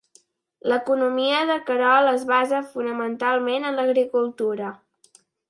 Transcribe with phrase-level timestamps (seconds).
[0.71, 4.73] L'economia de Querol es basa fonamentalment en l'agricultura.